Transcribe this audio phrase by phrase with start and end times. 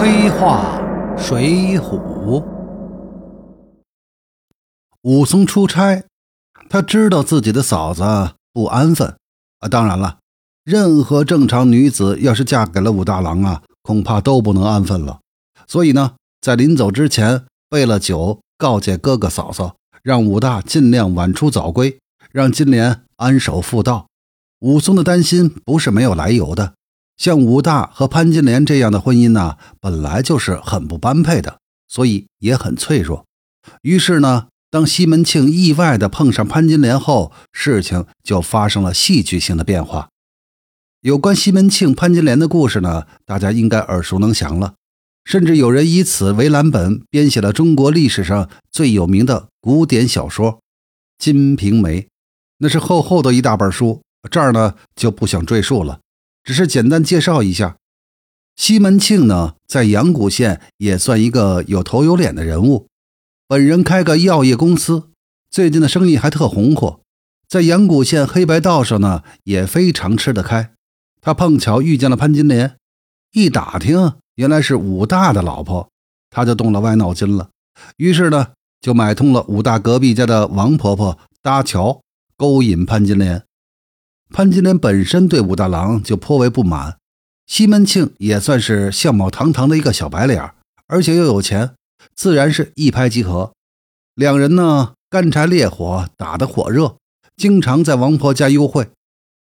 [0.00, 0.80] 黑化
[1.18, 2.40] 水浒。
[5.02, 6.04] 武松出差，
[6.70, 8.04] 他知道自己的嫂子
[8.52, 9.16] 不安分
[9.58, 9.68] 啊。
[9.68, 10.18] 当然了，
[10.62, 15.18] 任何正常女子要是嫁给了武大郎啊，恐怕都不能安分了。
[15.66, 21.98] 所以呢，在临走之前备了酒，告诫哥哥嫂嫂，让武大尽量晚出早归，
[22.30, 24.06] 让金莲安守妇道。
[24.60, 26.74] 武松的担心不是没有来由的。
[27.18, 33.26] 像武大和潘金莲这样的婚姻呢，本来就是很不般配的，所以也很脆弱。
[33.82, 40.10] 于是呢，当西门庆意外的碰上潘金莲后，事情就发生了戏剧性的变化。
[41.00, 44.74] 有关西门庆、潘金莲的故事呢，大家应该耳熟能详了，
[45.24, 50.52] 甚至有人以此为蓝本，编写了中国历史上最有名的古典小说
[51.18, 52.02] 《金瓶梅》，
[52.58, 54.02] 那是厚厚的一大本书。
[54.30, 55.98] 这儿呢，就不想赘述了。
[56.44, 57.76] 只是简单介绍一下，
[58.56, 62.88] 西门庆呢，在阳谷县也算一个有头有脸的人物。
[63.46, 65.10] 本人开个药业公司，
[65.50, 67.00] 最近的生意还特红火，
[67.48, 70.72] 在阳谷县黑白道上呢也非常吃得开。
[71.20, 72.76] 他碰巧遇见了潘金莲，
[73.32, 75.90] 一打听原来是武大的老婆，
[76.30, 77.50] 他就动了歪脑筋了。
[77.96, 78.48] 于是呢，
[78.80, 82.00] 就买通了武大隔壁家的王婆婆搭桥，
[82.36, 83.44] 勾引潘金莲。
[84.30, 86.98] 潘金莲本身对武大郎就颇为不满，
[87.46, 90.52] 西门庆也算是相貌堂堂的一个小白脸，
[90.86, 91.74] 而且又有钱，
[92.14, 93.52] 自然是一拍即合。
[94.14, 96.96] 两人呢，干柴烈火打得火热，
[97.36, 98.88] 经常在王婆家幽会。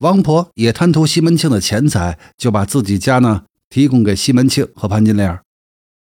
[0.00, 5.40] 王婆也贪图西门庆的钱财，就把自己家呢提供给西门庆和潘金莲。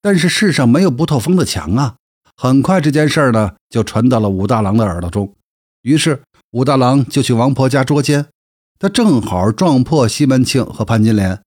[0.00, 1.96] 但是世上没有不透风的墙啊，
[2.36, 5.34] 很快这件事呢就传到了武大郎的耳朵中，
[5.82, 8.28] 于是武大郎就去王婆家捉奸。
[8.82, 11.40] 他正好撞破西门庆和潘金莲。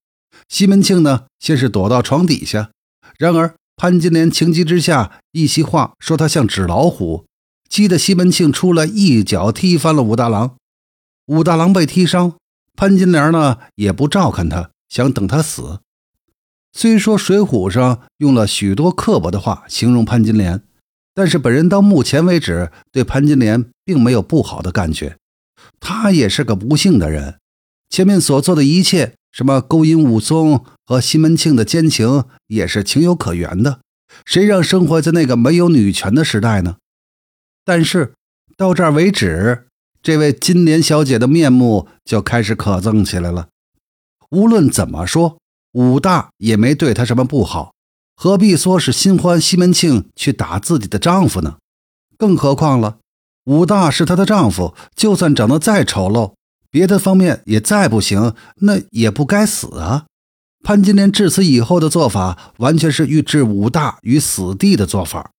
[0.48, 2.70] 西门庆呢，先是躲到床底下，
[3.18, 7.26] 然而潘金莲情急之下一席话说他像纸老虎，
[7.68, 10.56] 激得西门庆出来一脚踢翻了武大郎。
[11.26, 12.32] 武大郎被踢伤，
[12.74, 15.80] 潘金莲呢也不照看他，想等他死。
[16.72, 20.62] 虽说《水浒》上用了许多刻薄的话形容潘金莲，
[21.12, 25.18] 但是本人到目前为止对潘金莲并没有不好的感觉。
[25.80, 27.38] 他也是个不幸的人，
[27.88, 33.80] 前面所做的一切，什么勾引武松和西门庆的奸情，也是情有可原的。
[34.24, 36.76] 谁让生活在那个没有女权的时代呢？
[37.64, 38.14] 但是
[38.56, 39.66] 到这儿为止，
[40.02, 43.48] 这位金莲小姐的面目就开始可憎起来了。
[44.30, 45.38] 无论怎么说，
[45.72, 47.74] 武大也没对她什么不好，
[48.14, 51.58] 何必说是新欢西门庆去打自己的丈夫呢？
[52.16, 52.98] 更何况了。
[53.46, 56.34] 武大是她的丈夫，就算长得再丑陋，
[56.70, 60.06] 别的方面也再不行，那也不该死啊！
[60.64, 65.30] 潘金莲至此以后的做法，完全是欲置武大于死地的做法。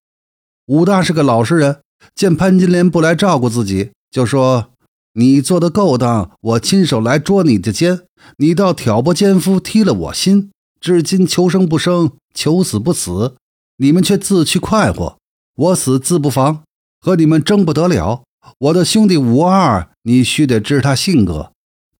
[0.68, 1.82] 武大是个老实人，
[2.16, 4.70] 见潘金莲不来照顾自己，就说
[5.16, 8.04] ：“你做的勾当，我亲手来捉你的奸，
[8.38, 13.36] 你倒挑拨奸夫，踢了我心，至今求生不生，求死不死，
[13.78, 15.18] 你们却自去快活，
[15.56, 16.64] 我死自不妨。”
[17.00, 18.24] 和你们争不得了，
[18.60, 21.52] 我的兄弟武二，你须得知他性格。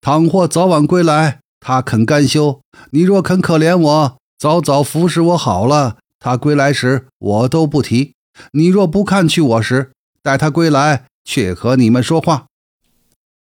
[0.02, 8.14] 倘或早晚归来，他肯甘休；你若肯可怜我，早早服侍我好了，他归来时我都不提。
[8.52, 9.92] 你若不看去我时，
[10.22, 12.46] 待他归来，却和你们说话。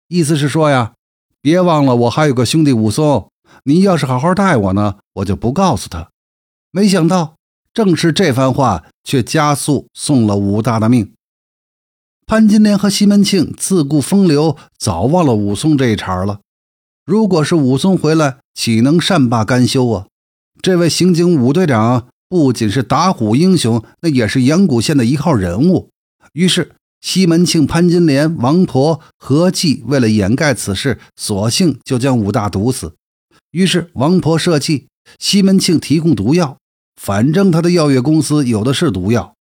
[0.08, 0.94] 意思是说呀，
[1.42, 3.30] 别忘了我还有个兄弟武松，
[3.64, 6.10] 你要是好好待我呢，我就不告诉他。
[6.72, 7.36] 没想到，
[7.74, 11.14] 正是这番话，却加速送了武大的命。
[12.32, 16.40] 潘金莲和西门庆自顾风流，早忘了武松这一茬了。
[17.06, 20.08] 如果是武松回来，岂能善罢甘休啊？
[20.62, 25.90] 这位刑警武队长不仅是打虎英雄，那也是阳谷县的一号人物。
[26.32, 26.72] 于是，
[27.02, 32.94] 西门庆、潘金莲、王婆合计为了掩盖此事，索性就将武大毒死。
[33.52, 34.88] 于是，王婆设计，
[35.20, 36.58] 西门庆提供毒药，
[36.96, 39.34] 反正他的药业公司有的是毒药。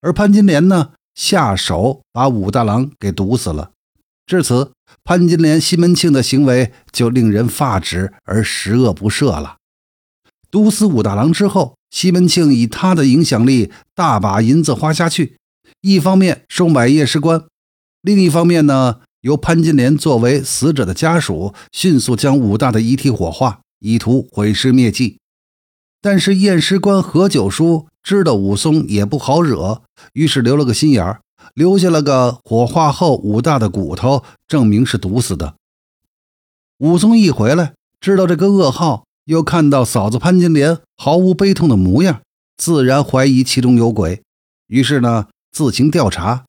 [0.00, 0.90] 而潘金莲呢？
[1.20, 3.72] 下手把武大郎给毒死了。
[4.24, 4.72] 至此，
[5.04, 9.58] 潘金莲、西门庆的行为就令人发指而十恶不赦了。
[10.50, 15.36] 毒死武大郎之后，西门庆以他的影响力，大把银子花下去。
[15.82, 17.44] 一方面收买验尸官，
[18.00, 25.18] 另一方面呢，由潘金莲作为死者的家属，迅速将武大的遗体火化，以图毁尸灭迹。
[26.00, 29.82] 但是验尸官何九叔知道武松也不好惹，
[30.14, 31.20] 于是留了个心眼儿，
[31.54, 35.54] 留下了个火化后武大的骨头，证明是毒死的。
[36.78, 42.22] 武松一回来，知道这个噩耗，又看到嫂子潘金莲毫无悲痛的模样，
[42.56, 44.22] 自然怀疑其中有鬼。
[44.66, 46.46] 于是呢，自行调查，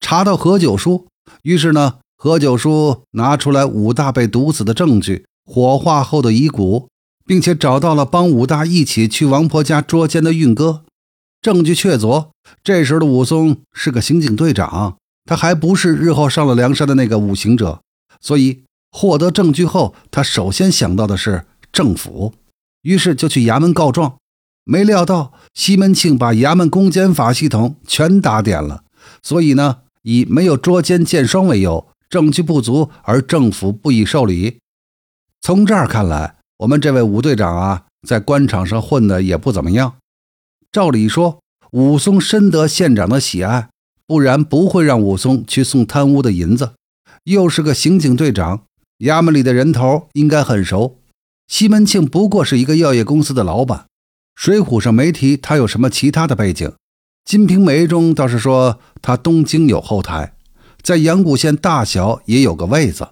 [0.00, 1.06] 查到何九叔。
[1.42, 6.88] 于是呢，何九叔拿出来武大被毒死的证据，火化后的遗骨，
[7.28, 10.82] 并且找到了帮武大一起去王婆家捉奸的运哥。
[11.42, 12.30] 证据确凿。
[12.64, 14.96] 这时的武松是个刑警队长，
[15.26, 17.82] 他还不是日后上了梁山的那个五行者，
[18.18, 22.32] 所以获得证据后，他首先想到的是政府，
[22.80, 24.16] 于是就去衙门告状。
[24.64, 28.84] 没料到西门庆把衙门公检法系统全打点了，
[29.22, 34.56] 所以呢，以没有捉奸见双为由，证据不足而政府不予受理。
[35.42, 39.96] 从这儿看来，我们这位武队长啊，在官场上混的也不怎么样。
[40.70, 41.40] 照理说。
[41.72, 43.68] 武松深得县长的喜爱，
[44.06, 46.72] 不然不会让武松去送贪污的银子。
[47.24, 48.62] 又是个刑警队长，
[49.00, 50.96] 衙门里的人头应该很熟。
[51.46, 53.80] 西门庆不过是一个药业公司的老板，
[54.34, 56.68] 《水浒》上没提他有什么其他的背景，
[57.26, 60.32] 《金瓶梅》中倒是说他东京有后台，
[60.80, 63.08] 在阳谷县大小也有个位子。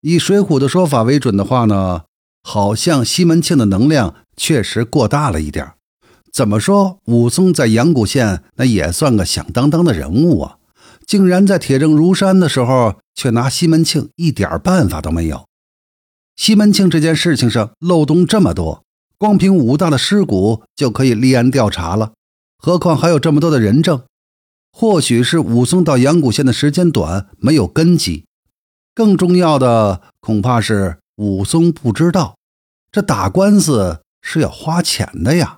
[0.00, 2.04] 以《水浒》的说法为准的话呢，
[2.48, 5.72] 好像西门庆的能量确实过大了一点。
[6.32, 7.00] 怎么说？
[7.06, 10.58] 武松在阳谷县那也算个响当当的人物啊！
[11.04, 15.46] 竟然在铁证如山的时候，却拿西门庆一点办法都没有。
[16.36, 18.84] 西门庆这件事情上漏洞这么多，
[19.18, 22.12] 光凭武大的尸骨就可以立案调查了，
[22.58, 24.02] 何况还有这么多的人证？
[24.70, 28.24] 或许是武松到阳谷县的时间短，没有根基。
[28.94, 32.36] 更重要的，恐怕是武松不知道，
[32.92, 35.56] 这打官司是要花钱的呀。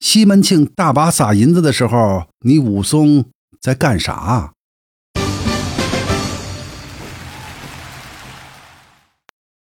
[0.00, 3.26] 西门庆大把撒银子的时候，你武松
[3.60, 4.52] 在干啥？